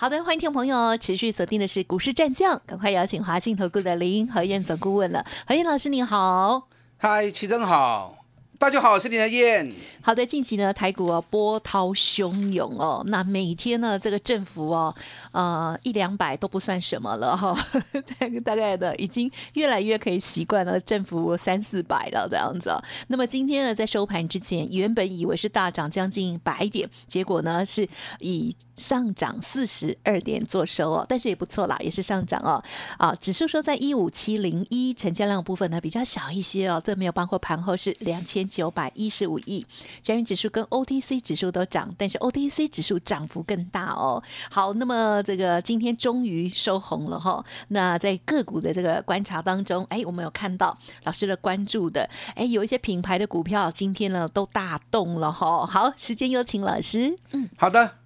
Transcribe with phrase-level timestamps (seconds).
[0.00, 5.26] 好的，欢迎听众朋友持续锁定的是股市战将，赶快邀请华信投顾的林和燕总顾问了。
[5.46, 8.19] 何燕老师你好，嗨，齐真好。
[8.60, 9.72] 大家好，我是林德燕。
[10.02, 14.94] 好的，近期呢，台股哦波涛汹涌哦，那每天呢，这个振幅哦，
[15.32, 17.56] 呃一两百都不算什么了哈，
[18.20, 22.68] 大概大概的已经越来越可以习惯了振幅三四百了这样子。
[22.68, 32.62] 哦那么今天呢，在收盘之前，原本以为是大涨将近百点，结果呢是以上涨四十二点做收哦，但是也不错啦，也是上涨哦。
[32.98, 38.49] 啊，指数说在一五七零一，成交量部分呢比较小一些哦，这没有包括盘后是两千。
[38.50, 39.64] 九百一十五亿，
[40.02, 44.22] 加元指数跟 OTC 指数都涨，但是 OTC 指数涨幅更大哦。
[44.50, 47.44] 好，那么这个今天终于收红了哈。
[47.68, 55.64] 那在个股的这个观察当中，哎，我们有看到老师的关注的，哎，有一些品牌的股票今天呢都大动了哈。
[55.64, 57.16] 好，时间有请老师。
[57.30, 57.98] 嗯，好的，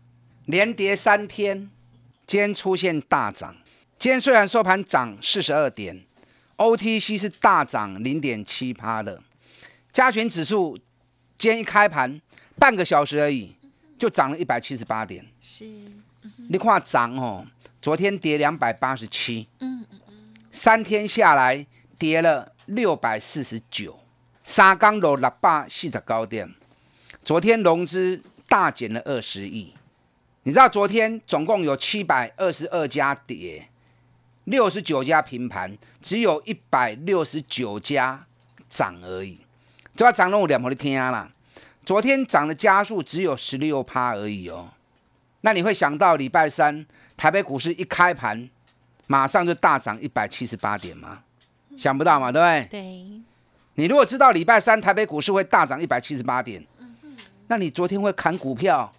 [0.45, 1.70] 连跌三天，
[2.27, 3.56] 今天出现大涨。
[3.98, 6.05] 今天虽然收盘涨四十二点
[6.58, 9.23] ，OTC 是大涨零点七趴的。
[9.95, 10.77] 加权指数
[11.39, 12.20] 今天一开盘，
[12.59, 13.55] 半个小时而已，
[13.97, 15.25] 就涨了一百七十八点。
[15.41, 15.64] 是，
[16.48, 17.47] 你看涨哦，
[17.81, 21.64] 昨天跌两百八十七，嗯嗯嗯，三天下来
[21.97, 24.01] 跌了六百四十九，
[24.45, 26.53] 沙钢楼六百四十高点。
[27.23, 29.75] 昨天融资大减了二十亿，
[30.42, 33.69] 你知道昨天总共有七百二十二家跌，
[34.42, 38.27] 六十九家平盘，只有一百六十九家
[38.69, 39.39] 涨而已。
[39.97, 41.28] 主要涨了我两毛的天啦！
[41.84, 44.69] 昨天涨的加速只有十六趴而已哦。
[45.42, 46.85] 那你会想到礼拜三
[47.17, 48.48] 台北股市一开盘，
[49.07, 51.20] 马上就大涨一百七十八点吗？
[51.77, 52.80] 想不到嘛，对不对？
[52.80, 53.20] 对。
[53.74, 56.64] 你如果知道礼拜三台北股市会大涨一百七十八点，
[57.48, 58.92] 那你昨天会砍股票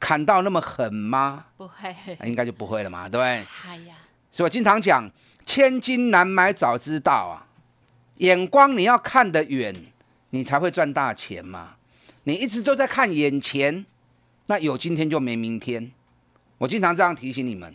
[0.00, 1.44] 砍到那么狠吗？
[1.56, 1.94] 不会，
[2.24, 3.26] 应该就不会了嘛，对不对？
[3.68, 3.94] 哎呀，
[4.32, 5.08] 所以我经常讲，
[5.44, 7.46] 千金难买早知道啊，
[8.16, 9.72] 眼光你要看得远。
[10.34, 11.76] 你才会赚大钱嘛！
[12.24, 13.84] 你一直都在看眼前，
[14.46, 15.92] 那有今天就没明天。
[16.56, 17.74] 我经常这样提醒你们。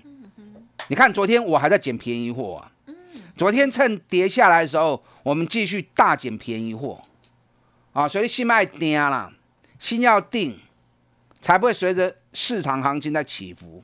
[0.88, 2.72] 你看昨天我还在捡便宜货啊。
[3.36, 7.00] 昨天趁跌下来的时候，我们继续大捡便宜货
[7.94, 8.08] 啊。
[8.08, 9.32] 所以心卖定啦，
[9.78, 10.60] 心要定，
[11.40, 13.84] 才不会随着市场行情在起伏。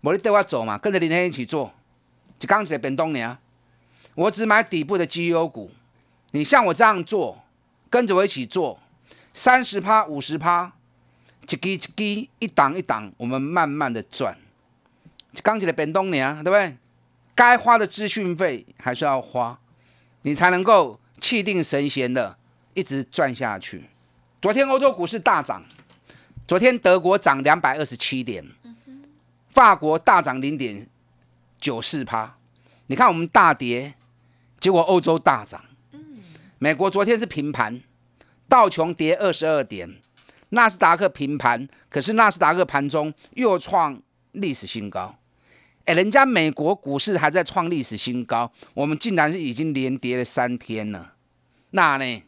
[0.00, 1.72] 我你带我走嘛，跟着林天一起做，
[2.38, 3.36] 就刚起来变东年。
[4.14, 5.72] 我只买底部的绩优股，
[6.30, 7.41] 你像我这样做。
[7.92, 8.80] 跟着我一起做，
[9.34, 10.72] 三十趴、五十趴，
[11.42, 14.34] 一基一基，一档一档，我们慢慢的赚。
[15.42, 16.74] 刚起来变动年，对不对？
[17.34, 19.58] 该花的资讯费还是要花，
[20.22, 22.34] 你才能够气定神闲的
[22.72, 23.84] 一直赚下去。
[24.40, 25.62] 昨天欧洲股市大涨，
[26.48, 28.42] 昨天德国涨两百二十七点，
[29.50, 30.88] 法国大涨零点
[31.60, 32.38] 九四趴。
[32.86, 33.92] 你看我们大跌，
[34.58, 35.62] 结果欧洲大涨。
[36.62, 37.80] 美国昨天是平盘，
[38.48, 39.96] 道琼跌二十二点，
[40.50, 44.00] 纳斯达克平盘，可是纳斯达克盘中又创
[44.30, 45.12] 历史新高。
[45.86, 51.14] 哎，人家美国股市还在创历史新高，我们竟然是已经连跌了三天了。
[51.70, 52.22] 那呢？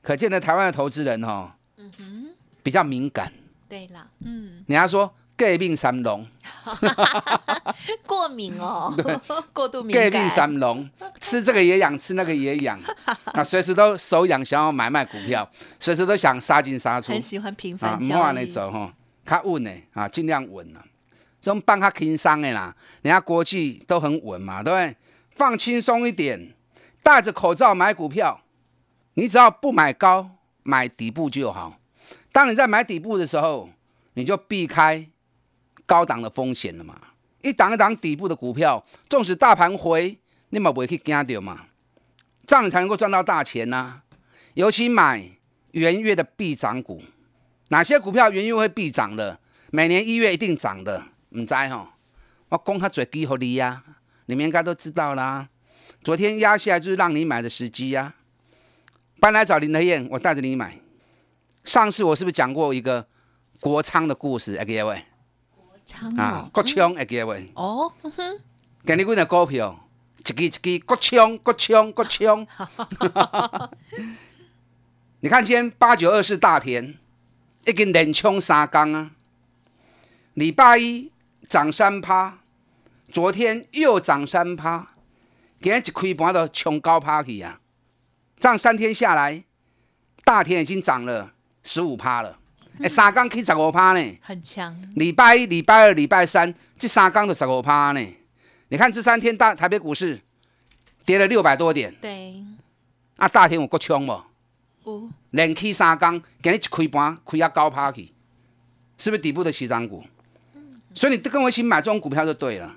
[0.00, 2.30] 可见的台湾的投资人哈，嗯哼，
[2.62, 3.30] 比较敏感。
[3.68, 5.14] 对了，嗯，人家说。
[5.36, 6.24] 过敏三龙，
[8.06, 9.20] 过敏哦，对，
[9.52, 10.08] 过度敏感。
[10.10, 10.88] 过敏三龙，
[11.20, 12.80] 吃这个也痒，吃那个也痒，
[13.32, 15.48] 啊，随时都手痒，想要买卖股票，
[15.80, 18.20] 随时都想杀进杀出，很喜欢频繁交易。
[18.20, 18.94] 啊，你走哈，
[19.26, 20.84] 较稳的啊，尽量稳啊，
[21.42, 24.96] 这种帮他轻松的啦，人家国际都很稳嘛，对不对？
[25.30, 26.54] 放轻松一点，
[27.02, 28.40] 戴着口罩买股票，
[29.14, 30.30] 你只要不买高，
[30.62, 31.76] 买底部就好。
[32.30, 33.68] 当你在买底部的时候，
[34.12, 35.08] 你就避开。
[35.86, 36.98] 高档的风险了嘛？
[37.42, 41.66] 一档一档底部的股票，纵使大盘回，你嘛不会去惊掉嘛？
[42.46, 44.00] 这样你才能够赚到大钱呐！
[44.54, 45.28] 尤其买
[45.72, 47.02] 元月的必涨股，
[47.68, 49.38] 哪些股票元月会必涨的？
[49.70, 51.96] 每年一月一定涨的，唔知哈？
[52.48, 53.82] 我讲下最机合你呀，
[54.26, 55.48] 你们应该都知道啦。
[56.02, 58.14] 昨天压下来就是让你买的时机呀。
[59.20, 60.78] 搬来找林德燕，我带着你买。
[61.64, 63.06] 上次我是不是讲过一个
[63.60, 64.54] 国仓的故事？
[64.56, 65.02] 哎，各位。
[66.16, 67.52] 啊，国昌会记未？
[67.54, 67.92] 哦，
[68.86, 69.88] 今日阮的股票
[70.18, 72.46] 一支一支，各冲各冲各冲。
[75.20, 76.94] 你看今天八九二四大田
[77.66, 79.10] 已经连冲三缸啊！
[80.34, 81.10] 礼拜一
[81.48, 82.38] 涨三趴，
[83.10, 84.94] 昨天又涨三趴，
[85.62, 87.60] 今日一开盘都冲高趴去啊！
[88.38, 89.44] 这样三天下来，
[90.24, 91.32] 大田已经涨了
[91.62, 92.38] 十五趴了。
[92.80, 94.76] 哎，三缸起十五趴呢，很强。
[94.96, 98.00] 礼拜一、礼拜二、礼拜三，这三缸都十五趴呢。
[98.68, 100.20] 你看这三天大台北股市
[101.04, 102.42] 跌了六百多点，对。
[103.16, 104.20] 啊，大田有够冲无？
[104.86, 105.08] 有。
[105.30, 108.12] 连起三缸，今日一开盘开啊高趴去，
[108.98, 110.02] 是不是底部的起涨股？
[110.94, 112.74] 所以你跟我一起买这种股票就对了。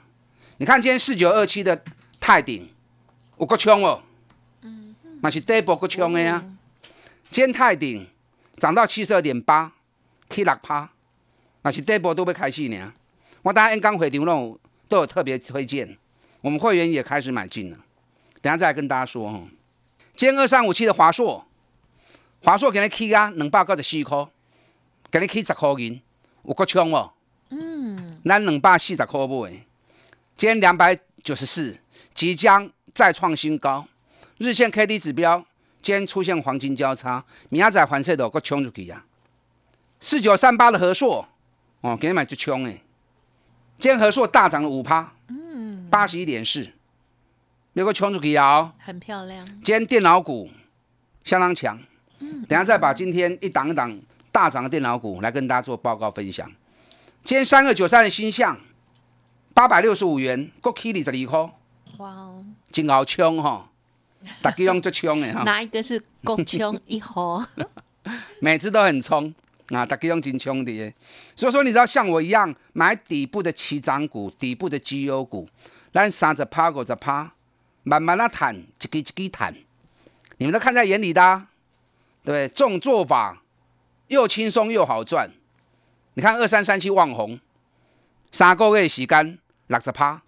[0.57, 1.83] 你看今天四九二七的
[2.19, 2.69] 泰鼎，
[3.39, 4.03] 有够冲哦。
[4.61, 4.95] 嗯。
[5.21, 6.45] 嘛是底部够冲的啊。
[7.31, 8.07] 今天泰鼎
[8.57, 9.73] 涨到七十二点八。
[10.29, 10.89] 起六趴，
[11.62, 12.94] 那是这波都要开始呢。
[13.41, 15.97] 我大家 N 刚会场拢都有特别推荐，
[16.41, 17.77] 我们会员也开始买进了。
[18.41, 19.41] 等下再来跟大家说哈。
[20.15, 21.45] 今天二三五七的华硕，
[22.44, 24.27] 华硕给你起啊两百九十四块，
[25.12, 26.01] 给你起十块银，
[26.44, 27.13] 有够冲哦。
[27.50, 28.19] 嗯。
[28.25, 29.51] 咱两百四十块买，
[30.35, 31.77] 今天两百九十四，
[32.13, 33.88] 即将再创新高。
[34.38, 35.45] 日线 K D 指标
[35.81, 39.03] 今天出现黄金交叉，明仔载反射都够冲出去呀。
[39.99, 41.27] 四九三八的和硕，
[41.81, 42.81] 哦，给你买只冲哎！
[43.79, 46.67] 今天和硕大涨了五趴，嗯，八十一点四，
[47.73, 49.45] 有个冲出去啊，很漂亮。
[49.45, 50.49] 今天电脑股
[51.23, 51.79] 相当强，
[52.19, 53.99] 嗯，等下再把今天一档一档
[54.31, 56.47] 大涨的电脑股来跟大家做报告分享。
[57.23, 58.57] 今天三二九三的新象
[59.53, 61.39] 八百六十五元，国企二十二块，
[61.97, 63.69] 哇哦，真好冲哈！
[64.41, 67.44] 大家用这冲的哈， 哪一个是国冲一号？
[68.39, 69.33] 每次都很冲。
[69.69, 70.93] 啊，大家用真冲的，
[71.35, 75.47] 所以说你知道像我一样买底部的起涨股、底部的绩优股，
[75.93, 77.31] 咱三十趴、五十趴，
[77.83, 79.53] 慢慢的谈，一支一支谈，
[80.37, 81.47] 你们都看在眼里的，
[82.23, 82.47] 对不对？
[82.49, 83.41] 这种做法
[84.07, 85.29] 又轻松又好赚。
[86.13, 87.39] 你看二三三七旺红，
[88.31, 89.37] 三个月时间
[89.67, 90.21] 六十趴，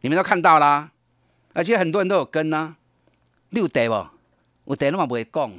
[0.00, 0.90] 你们都看到啦，
[1.52, 2.76] 而且很多人都有跟呢。
[3.50, 3.94] 你有得不？
[4.70, 5.52] 有得，你嘛不会讲，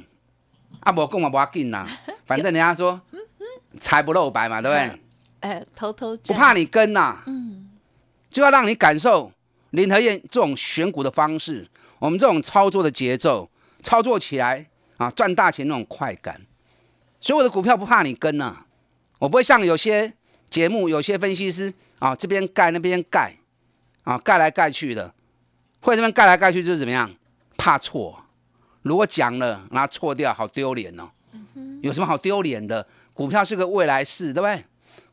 [0.80, 1.86] 啊，无讲嘛无要紧呐，
[2.32, 3.00] 反正人家说。
[3.80, 5.00] 财不露白嘛，对不对？
[5.40, 7.70] 哎，偷偷不怕你跟呐，嗯，
[8.30, 9.32] 就要让你感受
[9.70, 11.66] 林和燕这种选股的方式，
[11.98, 13.48] 我们这种操作的节奏，
[13.82, 14.66] 操作起来
[14.98, 16.38] 啊赚大钱那种快感。
[17.18, 18.54] 所以我的股票不怕你跟呐，
[19.18, 20.12] 我不会像有些
[20.50, 23.34] 节目、有些分析师啊这边盖那边盖
[24.04, 25.14] 啊盖来盖去的，
[25.80, 27.10] 或者这边盖来盖去就是怎么样？
[27.56, 28.22] 怕错，
[28.82, 31.08] 如果讲了然后错掉，好丢脸哦。
[31.82, 32.84] 有什么好丢脸的？
[33.12, 34.64] 股票是个未来式，对不对？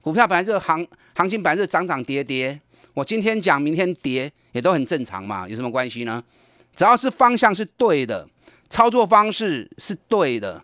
[0.02, 2.60] 股票本来就行行情，本来就涨涨跌跌。
[2.94, 6.24] 我今天讲，明天跌，也都很正常嘛，有什么关系呢？
[6.76, 8.28] 只要是方向是对的，
[8.70, 10.64] 操作方式是对的，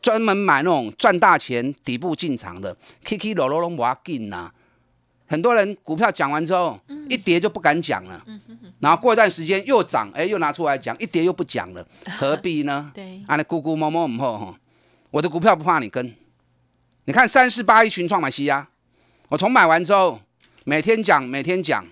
[0.00, 4.52] 专门买那种赚大钱、底部进场的，K K 罗罗龙不要进呐。
[5.26, 6.78] 很多人股票讲完之后，
[7.08, 8.22] 一跌就不敢讲了，
[8.80, 11.86] 然后过一段时间又涨，哎，又拿出来讲，一跌又不讲了，
[12.18, 12.92] 何必呢？
[12.94, 14.58] 对，啊，那咕咕摸摸唔好哈。
[15.12, 16.14] 我的股票不怕你跟。
[17.04, 18.66] 你看三四八一群创买西呀，
[19.28, 20.18] 我从买完之后，
[20.64, 21.86] 每天讲每天讲，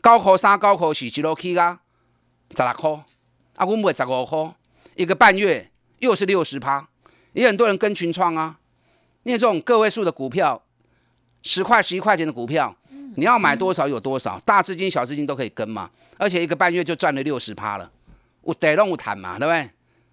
[0.00, 1.80] 高考三高考四一路起啊，
[2.56, 2.90] 十六块，
[3.56, 4.54] 啊，我买十五块，
[4.94, 5.68] 一个半月
[5.98, 6.88] 又是六十趴，
[7.32, 8.60] 也很多人跟群创啊，
[9.24, 10.62] 因为这种个位数的股票，
[11.42, 12.76] 十块十一块钱的股票，
[13.16, 17.90] 你要买多少有多少，大资金小资金都可以跟嘛，而且一个半月就赚了六十趴了，
[18.42, 19.68] 我得让我谈嘛，对不对？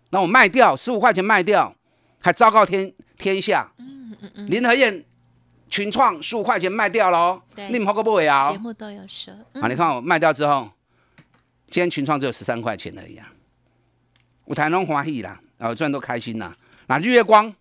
[0.10, 1.76] 那我卖掉十五块钱卖掉。
[2.22, 5.04] 还昭告天天下，嗯嗯嗯，林和燕
[5.68, 8.52] 群创十五块钱卖掉了哦，你们好个不为啊？
[8.52, 10.70] 节目都有说啊，你看我卖掉之后，
[11.68, 13.32] 今天群创只有十三块钱而已啊，
[14.46, 16.56] 我台中欢喜啦，然后赚都开心啦。
[16.88, 17.52] 那日月光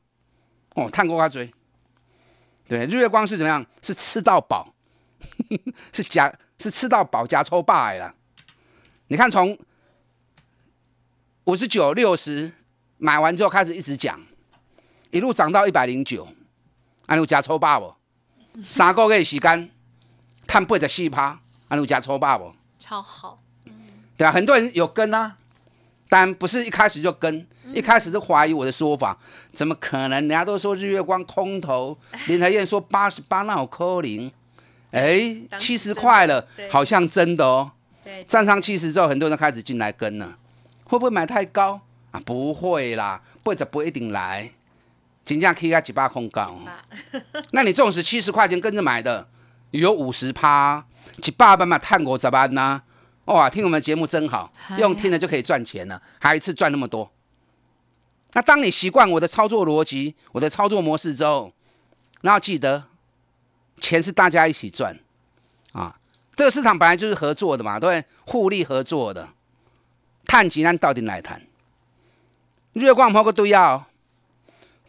[0.74, 1.50] 哦，探过他嘴，
[2.68, 3.64] 对，日月光是怎么样？
[3.80, 4.74] 是吃到饱，
[5.92, 8.14] 是假是吃到饱加抽霸啦。
[9.06, 9.56] 你看从
[11.44, 12.52] 五十九六十
[12.98, 14.20] 买完之后开始一直讲。
[15.10, 16.28] 一路涨到一百零九，
[17.06, 17.92] 安有加抽霸不？
[18.62, 19.70] 三个月时间，
[20.46, 21.38] 探八十四趴，
[21.68, 22.52] 安有加抽霸不？
[22.78, 23.38] 超好，
[24.16, 25.36] 对啊，很多人有跟啊，
[26.08, 29.16] 但不是一开始就跟，一开始是怀疑我的说法，
[29.52, 30.10] 怎么可能？
[30.10, 34.30] 人家都说日月光空头， 林台燕说八十八那有扣零，
[34.90, 37.72] 哎，七十块了，好像真的哦。
[38.02, 40.36] 对，站上七十之后，很多人开始进来跟了，
[40.84, 42.20] 会不会买太高啊？
[42.24, 44.50] 不会啦，八十不一定来。
[45.30, 46.58] 金价可以开几百空高，
[47.52, 49.28] 那你纵使七十块钱跟着买的，
[49.70, 50.84] 有五十趴，
[51.22, 52.82] 几百万嘛，探过咋办呢，
[53.26, 57.12] 哇，听我们节目真好，用听的就可以赚钱了，还一次赚那么多。
[58.32, 61.52] 那当你习惯我的操作逻辑、我的操作模式之后，
[62.22, 62.82] 然后记得，
[63.78, 64.98] 钱是大家一起赚
[65.72, 65.96] 啊。
[66.34, 69.28] 这个市场本来就是合作的嘛，对，互利合作的。
[70.26, 71.40] 碳基咱到底来谈？
[72.72, 73.86] 月光抛个对要。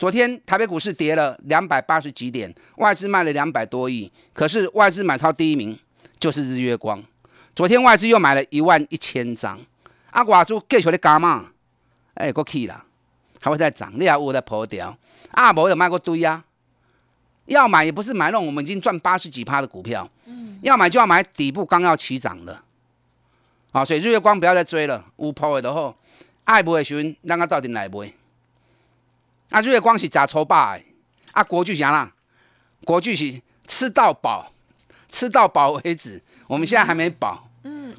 [0.02, 5.78] 昨天台北股市跌了两百八十几点，外资卖了两百多亿，可是外资买超第一名
[6.18, 7.00] 就是日月光。
[7.56, 9.60] 昨天外资又买了一万一千张，
[10.10, 11.52] 啊，外资继续咧加嘛，
[12.16, 12.84] 哎，过去了。
[13.40, 14.98] 还会再涨，你还有在破掉，
[15.34, 16.44] 啊，无有卖过堆啊。
[17.46, 22.60] 要买也不是买那种我们已经赚八十几趴的股票，嗯，要买就要买底部刚要起涨的，
[23.72, 25.96] 啊，所以日月光不要再追了，有破的后，
[26.46, 28.12] 爱不会寻，让他到底来买。
[29.52, 30.84] 啊，日月光是假抽霸的，
[31.34, 32.12] 啊，国巨啥啦？
[32.86, 34.52] 国巨是吃到饱，
[35.10, 37.48] 吃到饱为止，我们现在还没饱。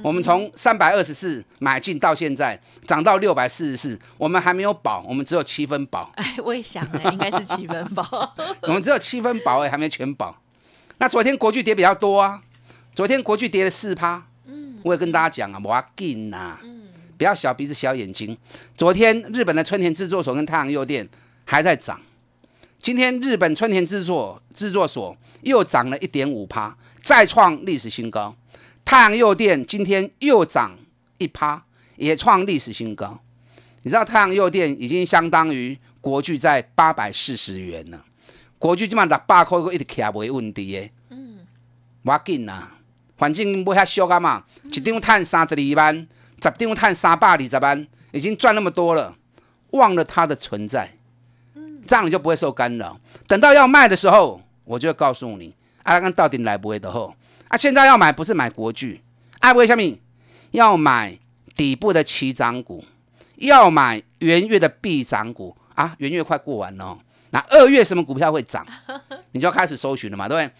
[0.02, 6.11] 我们从三百二十四买进到现在涨到六百四十四，我们还没有饱，我们只有七分饱。
[6.16, 8.35] 哎，我也想哎， 应该是七分饱。
[8.62, 10.37] 我们只有七分饱哎，还没全饱。
[10.99, 12.42] 那昨天国巨跌比较多啊，
[12.94, 14.26] 昨天国巨跌了四趴。
[14.47, 16.59] 嗯，我也跟大家讲啊，我要进呐。
[16.64, 18.37] 嗯，不要小鼻子小眼睛。
[18.75, 21.09] 昨天日本的春田制作所跟太阳诱电
[21.44, 22.00] 还在涨，
[22.78, 28.34] 今天日本春田制作制作所又涨了一点五趴，再创历史新高。
[28.84, 30.76] 太阳诱电今天又涨
[31.18, 31.64] 一趴，
[31.96, 33.18] 也创历史新高。
[33.82, 38.04] 你知道太阳诱电已经相当于国巨在八百四十元了。
[38.58, 40.90] 国巨今晚六百块一直卡没问题的。
[41.11, 41.40] 嗯，
[42.02, 42.68] 我紧呐，
[43.16, 45.94] 反正不遐俗啊嘛，一张赚三十二万，
[46.40, 49.16] 十张赚三百二十万，已经赚那么多了，
[49.70, 50.96] 忘了它的存在。
[51.92, 52.99] 嗯，这样你就不会受干扰。
[53.28, 57.14] 等到要卖的时候，我就会告诉你，阿拉干到底来不会的后。
[57.49, 59.02] 啊，现在要买不是买国巨，
[59.40, 60.00] 爱不会小米，
[60.52, 61.18] 要买
[61.54, 62.82] 底部的起涨股，
[63.37, 65.94] 要买元月的必涨股啊！
[65.99, 66.99] 元月快过完了，
[67.30, 68.66] 那二月什么股票会涨？
[69.32, 70.54] 你就要开始搜寻了嘛，对不对？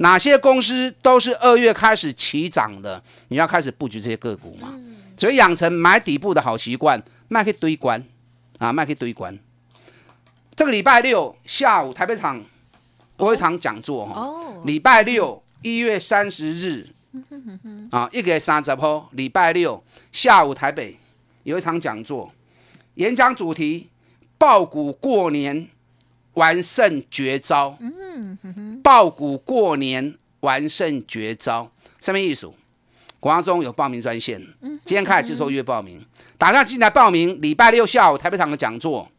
[0.00, 4.68] 哪些公司都是二月开始起涨的，你要开始布局这些个股嘛。
[5.16, 8.04] 所以养成买底部的好习惯，卖可以堆关
[8.58, 9.36] 啊，卖可以堆关。
[10.58, 12.44] 这个礼拜六下午台北场
[13.16, 14.28] 我有一场讲座哈，
[14.64, 15.40] 礼拜六。
[15.62, 16.86] 一月三十日，
[17.90, 20.96] 啊，一月三十号，礼拜六下午，台北
[21.42, 22.32] 有一场讲座，
[22.94, 23.88] 演讲主题：
[24.36, 25.68] 爆股过年
[26.34, 27.76] 完胜绝招。
[28.84, 32.48] 爆股过年完胜绝招，什么意思？
[33.18, 34.40] 广告中有报名专线，
[34.84, 36.04] 今天开始接受预约报名，
[36.36, 37.40] 打算进来报名。
[37.42, 39.10] 礼拜六下午台北场的讲座：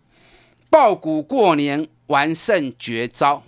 [0.70, 3.44] 爆股过年完胜绝招。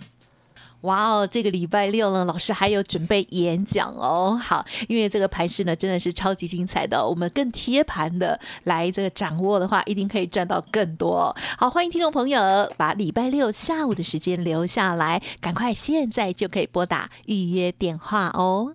[0.82, 4.36] 哇哦，这个礼拜六呢，老师还有准备演讲哦。
[4.42, 11.32] 好，因为这个盘势呢真的是超级精彩的，我们更贴盘的来这个掌握的话，一定可以赚到更多。
[11.56, 18.74] 好，欢迎听众朋友把礼拜六下午的时间留下来，赶快现在就可以拨打预约电话哦。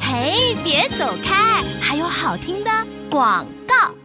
[0.00, 2.70] 嘿，别走开，还有好听的
[3.10, 3.97] 广告。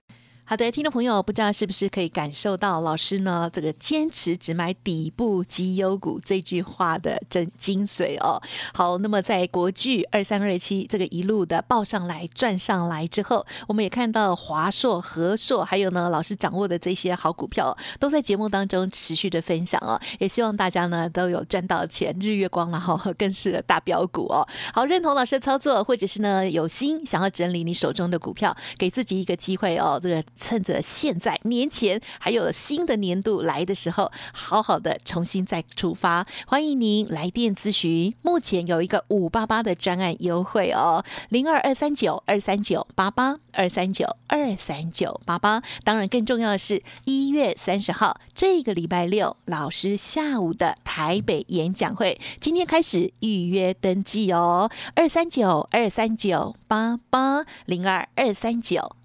[0.53, 8.39] 好的，听众朋友，不知道是不是可以感受到老师呢这个坚持只买底部绩优股这句话的真精髓哦。
[8.71, 19.99] 好，那么在国巨二三二七这个一路的报上来赚上来之后，我们也看到华硕、和硕，还有呢老师掌握的这些好股票，都在节目当中持续的分享哦。
[20.19, 24.47] 也希望大家呢都有赚到钱，日月光然后更是大标股哦。
[24.71, 29.99] 好，认同老师的操作，或者是呢有心想要整理你手中的股票，给自己一个机会哦。
[29.99, 30.23] 这个。
[30.43, 36.27] 趁着现在年前还有新的年度来的时候，好好的重新再出发。
[36.45, 45.63] 欢迎您来电咨询，目前有一个五八八的专案优惠哦，零二二三九二三九八八二三九二三九八八。
[45.85, 58.97] 当然，更重要的是一月三十号这个礼拜六，老师下午的台北演讲会，今天开始预约登记哦，二三九二三九八八零二二三九。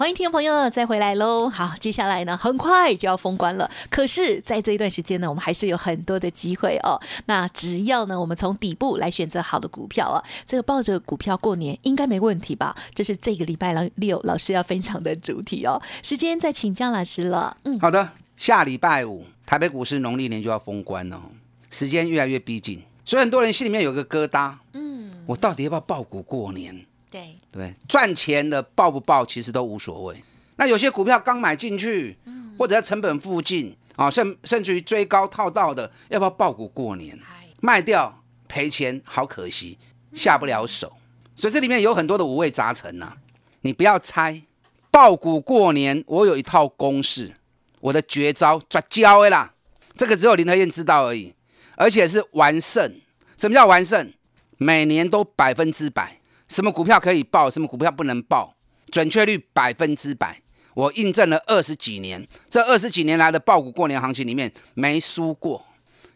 [0.00, 1.50] 欢迎听众朋友再回来喽。
[1.50, 3.70] 好，接下来呢，很快就要封关了。
[3.90, 6.98] 可是，在这一段时间呢，我们还是有很多的机会哦。
[7.26, 12.74] 那只要呢，我们从底部来选择好的股票啊，这个抱着股票过年应该没问题吧？
[12.94, 15.78] 这是这个礼拜六老师要分享的主题哦。
[16.02, 17.58] 时间再请江老师了。
[17.64, 18.08] 嗯，好的。
[18.38, 21.20] 下礼拜五，台北股市农历年就要封关了，
[21.68, 24.54] 时间越来越逼近，所以很多人心里面有个疙瘩。
[24.72, 26.86] 嗯，我到底要不要爆股过年？
[27.10, 30.22] 对对，赚钱的报不报其实都无所谓。
[30.56, 32.16] 那有些股票刚买进去，
[32.58, 37.18] 或者在成本附近啊，甚甚至于追高套到的，要不要爆股过年？
[37.60, 39.78] 卖掉赔钱，好可惜，
[40.12, 40.92] 下不了手。
[41.34, 43.14] 所以这里面有很多的五味杂陈呐。
[43.62, 44.42] 你不要猜，
[44.90, 47.32] 爆股过年，我有一套公式，
[47.80, 49.54] 我的绝招抓交的啦。
[49.96, 51.34] 这个只有林和燕知道而已，
[51.76, 53.00] 而且是完胜。
[53.36, 54.12] 什么叫完胜？
[54.58, 56.19] 每年都百分之百。
[56.50, 58.54] 什么股票可以报，什么股票不能报，
[58.90, 60.42] 准确率百分之百。
[60.74, 65.64] 我印证了二十几年，这二十几年来的报股过年行情里面没输过。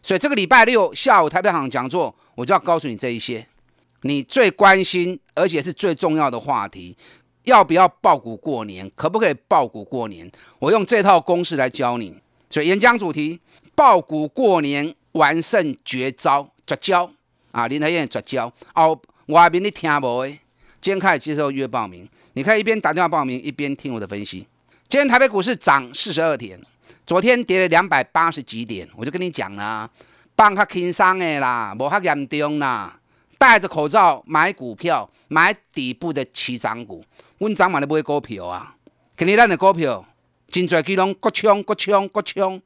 [0.03, 3.47] 所以这个礼拜六下午台北行讲座，我就要告诉你这一些，
[4.01, 6.97] 你最关心而且是最重要的话题，
[7.45, 10.29] 要不要报股过年，可不可以报股过年？
[10.59, 12.21] 我用这套公式来教你。
[12.49, 13.39] 所以演讲主题：
[13.73, 17.09] 报股过年完胜绝招，绝招
[17.51, 17.67] 啊！
[17.67, 18.99] 林台燕绝招哦。
[19.27, 20.39] 外面你听无诶，
[20.79, 24.47] 今天开始接受预约报名，你可以一边打电话报名，一边听我的分析。
[24.87, 26.61] 今天台北股市涨四十二点，
[27.07, 29.89] 昨天跌了两百八十几点，我就跟你讲啦，
[30.37, 32.99] 放较轻松的啦，无较严重啦。
[33.37, 37.03] 戴着口罩买股票，买底部的起涨股，
[37.39, 38.75] 阮昨晚咧买股票啊，
[39.17, 40.05] 今日咱的股票
[40.47, 42.61] 真侪基拢各冲各冲各冲，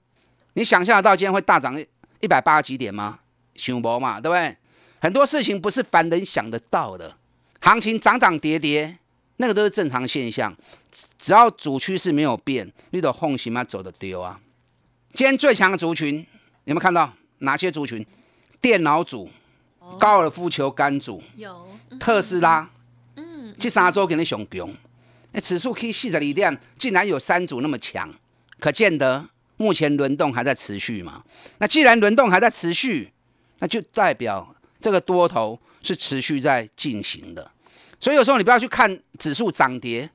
[0.54, 1.82] 你想象得到今天会大涨
[2.20, 3.20] 一百八十几点吗？
[3.56, 4.58] 想无嘛，对不对？
[5.02, 7.16] 很多事情不是凡人想得到的，
[7.62, 8.98] 行情涨涨跌跌，
[9.38, 10.54] 那个都是正常现象。
[11.18, 14.40] 只要主趋势没有变，你的红行嘛走得丢啊。
[15.14, 16.18] 今天最强的族群，
[16.66, 18.06] 有没有看到哪些族群？
[18.60, 19.30] 电脑组、
[19.98, 22.70] 高尔夫球杆组、有特斯拉，
[23.16, 24.70] 嗯，这三周给你上强。
[25.32, 28.14] 那指数 K 四十二点，竟然有三组那么强，
[28.60, 31.24] 可见得目前轮动还在持续嘛？
[31.60, 33.14] 那既然轮动还在持续，
[33.60, 34.56] 那就代表。
[34.82, 37.52] 这个多头是持续在进行的，
[38.00, 40.10] 所以有时候你不要去看指数涨跌，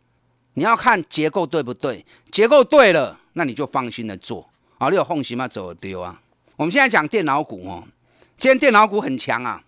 [0.54, 2.04] 你要看结构对不对？
[2.30, 4.48] 结构对了，那你就放心的做
[4.78, 4.88] 啊。
[4.88, 5.46] 你有放心吗？
[5.46, 6.20] 走丢啊！
[6.56, 7.84] 我们现在讲电脑股哦，
[8.38, 9.62] 今天电脑股很强啊，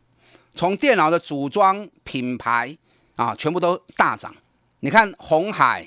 [0.54, 2.76] 从电脑的组装品牌
[3.16, 4.34] 啊，全部都大涨。
[4.80, 5.86] 你看红海、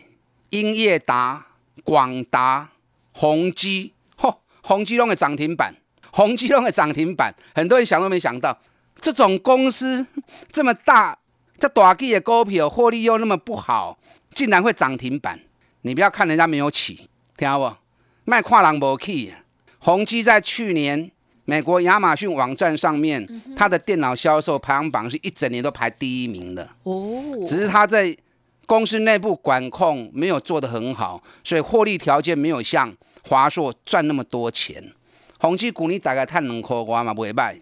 [0.50, 1.45] 英业达、
[1.84, 2.69] 广达、
[3.13, 5.74] 宏基，嚯，宏基弄个涨停板，
[6.12, 8.58] 宏基弄个涨停板，很多人想都没想到。
[9.01, 10.05] 这种公司
[10.51, 11.17] 这么大，
[11.57, 13.97] 这大基的股票获利又那么不好，
[14.33, 15.39] 竟然会涨停板？
[15.81, 17.75] 你不要看人家没有起，听到不？
[18.25, 19.33] 卖跨栏无起。
[19.79, 21.09] 宏基在去年
[21.45, 26.69] 美国亚马逊网站上面，它的电脑销售排行榜是一整年都排第一名的。
[26.83, 28.15] 哦，只是它在
[28.65, 34.93] 公司内部管控没有做得很好，所以获利条件没有像华硕赚那么多钱。
[35.39, 37.57] 宏基股你大概赚两块我嘛，不会卖。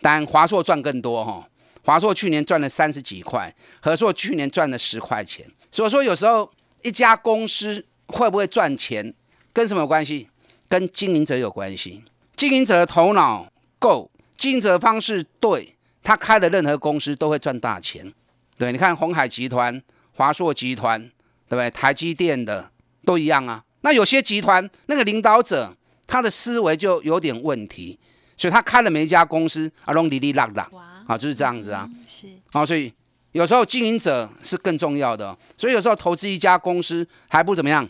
[0.00, 1.48] 但华硕赚更多哈，
[1.84, 5.46] 华硕去年赚了三十几块，和硕去年赚了十块钱。
[5.70, 6.50] 所以说有时候
[6.82, 9.12] 一家公司会不会赚钱，
[9.52, 10.28] 跟什么有关系？
[10.68, 12.04] 跟经营者有关系。
[12.36, 18.12] 经营者的头脑够，经营者的方式对，他开的任何公司都会赚大钱。
[18.56, 19.82] 对，你看红海集团、
[20.14, 21.00] 华硕集团，
[21.48, 21.70] 对不对？
[21.70, 22.70] 台积电的
[23.04, 23.64] 都一样啊。
[23.80, 25.74] 那有些集团那个领导者，
[26.06, 27.98] 他的思维就有点问题。
[28.38, 30.70] 所以他开了每一家公司啊，拢哩哩啦啦，
[31.08, 31.90] 啊，就是这样子啊。
[32.06, 32.94] 是啊，所以
[33.32, 35.36] 有时候经营者是更重要的。
[35.56, 37.86] 所以有时候投资一家公司还不怎么样，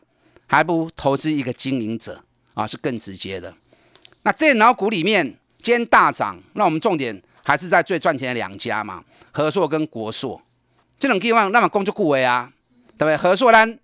[0.46, 2.18] 还不投资一个经营者
[2.54, 3.52] 啊，是更直接的。
[4.22, 5.22] 那电脑股里面
[5.60, 10.40] 今天大涨，那我们重点还是在最赚钱的两家嘛，和硕跟国硕。
[10.98, 12.50] 这种地方那么工作顾为啊，
[12.96, 13.16] 对不对？
[13.18, 13.78] 和硕咱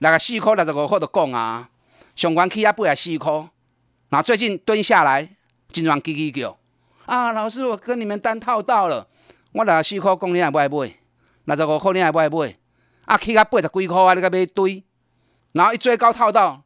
[0.00, 1.70] 那个四块六十五块的讲啊，
[2.14, 3.48] 上关起啊不也四块，
[4.10, 5.26] 那最近蹲下来。
[5.72, 6.56] 经常叽叽叫。
[7.06, 7.32] 啊！
[7.32, 9.04] 老师，我跟你们单套到了，
[9.50, 10.94] 我六十四块讲你也不爱买，
[11.46, 12.54] 六十五块你也不爱买，
[13.06, 14.84] 啊，去到八十几块啊，你个买堆，
[15.50, 16.62] 然后一追高套到，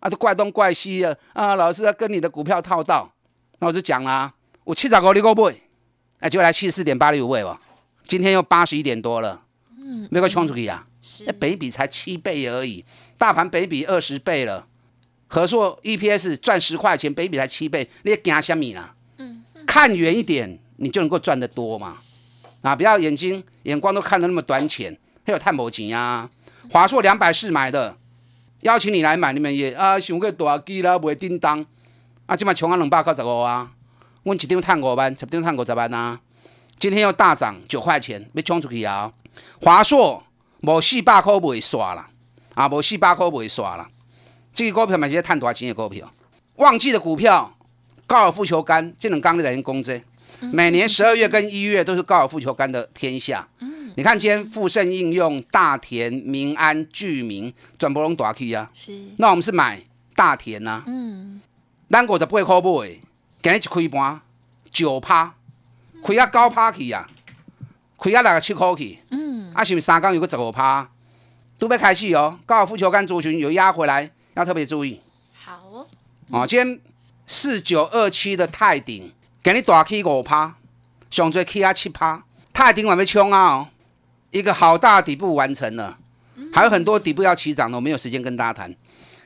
[0.00, 1.54] 啊，就怪东怪西的啊！
[1.54, 3.10] 老师要跟你的股票套到，
[3.58, 5.56] 那我就讲啦，我七十五你够买，
[6.18, 7.58] 哎，就来七十四点八六位吧，
[8.06, 9.44] 今天又八十一点多了，
[9.78, 10.86] 嗯，没个冲出去啊，
[11.24, 12.84] 那北比才七倍而已，
[13.16, 14.66] 大盘北比二十倍了。
[15.28, 18.94] 和硕 EPS 赚十块钱，比比才七倍，你惊什么啦？
[19.18, 21.98] 嗯，看远一点，你就能够赚得多嘛。
[22.62, 26.28] 啊，不要眼睛眼光都看得那么短浅，还有探宝钱啊。
[26.70, 27.96] 华硕两百四买的，
[28.62, 31.64] 邀请你来买，你们也啊想个大机啦，袂叮当，
[32.26, 33.70] 啊，今晚穷啊两百九十五啊，
[34.24, 36.18] 阮一张赚五万，十张赚五十万啊，
[36.78, 39.12] 今天又大涨九块钱，要冲出去啊！
[39.60, 40.24] 华硕
[40.62, 42.08] 无四百块袂刷啦，
[42.54, 43.88] 啊，无四百块袂刷啦，
[44.56, 46.10] 这个股票嘛是赚大钱的股票，
[46.54, 47.54] 旺季的股票，
[48.06, 50.02] 高尔夫球杆，这种刚的人攻这。
[50.50, 53.46] 每年十二月跟一月都是高尔夫球杆的天下。
[53.96, 58.70] 你看今天富盛应用、大田、民安、聚明、转播龙大 K 啊。
[58.72, 58.98] 是。
[59.18, 59.82] 那我们是买
[60.14, 60.82] 大田呐。
[60.86, 61.38] 嗯。
[61.90, 62.98] 咱国就八块买，
[63.42, 64.18] 今日一开盘
[64.70, 65.34] 九趴，
[66.02, 67.06] 开啊九趴去啊，
[67.98, 69.00] 开啊六个七块去。
[69.10, 69.52] 嗯。
[69.52, 70.88] 啊，是不是三缸有个十五趴？
[71.58, 72.38] 都要开始哦。
[72.46, 75.00] 高尔夫球杆族群有压回来，要特别注意。
[75.44, 75.86] 好。
[76.30, 76.80] 哦，今天
[77.26, 79.12] 四九二七的泰鼎。
[79.42, 80.56] 给你大 K 五趴，
[81.08, 83.58] 上最 K 啊七趴，泰鼎还没冲啊！
[83.58, 83.68] 哦，
[84.32, 85.96] 一个好大底部完成了，
[86.52, 88.74] 还有很多底部要起涨的，我没有时间跟大家谈。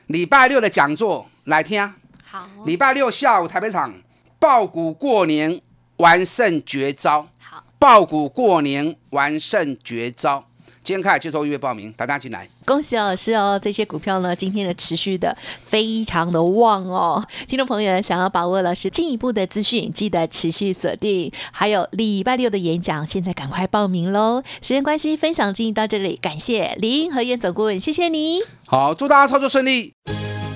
[0.05, 1.91] 礼拜六的讲座来听。
[2.23, 2.47] 好。
[2.67, 3.91] 礼拜六下午台北场
[4.37, 5.59] 爆股过年
[5.97, 7.27] 完胜绝招。
[7.39, 7.63] 好。
[7.79, 10.45] 爆股过年完胜绝招。
[10.83, 12.49] 今天开始接受预约报名，大家进来。
[12.65, 13.59] 恭喜老师哦！
[13.61, 17.23] 这些股票呢，今天的持续的非常的旺哦。
[17.47, 21.31] 听众朋友想要把握老师进一步的资讯，记得持续锁定。
[21.51, 24.41] 还有礼拜六的演讲，现在赶快报名喽！
[24.61, 28.39] 时间关系，分享进行到这里，感谢林和燕总顾问，谢谢你。
[28.65, 29.93] 好，祝大家操作顺利。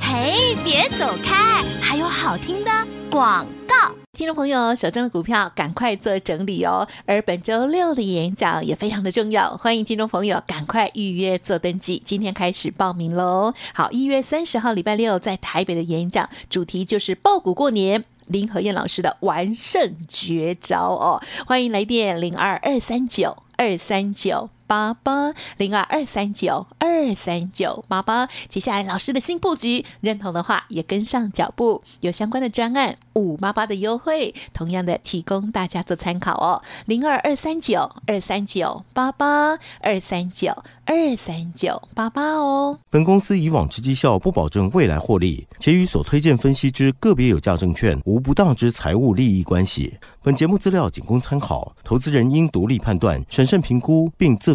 [0.01, 1.44] 嘿，别走开，还
[2.07, 2.71] 好听的
[3.09, 3.75] 广告。
[4.13, 6.87] 听众朋友，手中的股票赶快做整理哦。
[7.05, 13.53] 而本周六的演讲也非常的重要，欢迎听众朋友赶快预约做登记，今天开始报名喽。
[13.73, 21.21] 好，一月三十号礼拜六在台北的演讲主题就是爆股过年，林和燕老师的完胜绝招哦。
[21.45, 24.49] 欢迎来电零二二三九二三九。
[24.67, 36.61] 八八零二二三九二三九八八，接下来老师的新布局，认同的话也跟上脚步，有相关的专案五八八的优惠，同样的提供大家做参考哦。
[36.85, 42.79] 零二二三九二三九八八二三九二三九八八哦。
[42.89, 49.97] 本公司以往之绩效不保证未来获利，且与所推荐分析之个别有价证券无不当之财务利益关系。
[50.23, 54.54] 本节目资料仅供参考，投资人应独立判断、审慎评估，并自